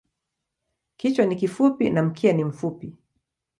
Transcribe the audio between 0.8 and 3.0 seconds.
Kichwa ni kifupi na mkia ni mfupi.